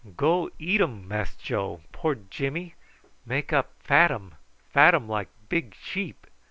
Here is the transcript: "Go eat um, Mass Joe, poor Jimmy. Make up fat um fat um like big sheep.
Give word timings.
"Go 0.17 0.49
eat 0.57 0.81
um, 0.81 1.07
Mass 1.07 1.35
Joe, 1.35 1.81
poor 1.91 2.15
Jimmy. 2.15 2.73
Make 3.23 3.53
up 3.53 3.69
fat 3.77 4.09
um 4.09 4.33
fat 4.73 4.95
um 4.95 5.07
like 5.07 5.29
big 5.47 5.75
sheep. 5.75 6.25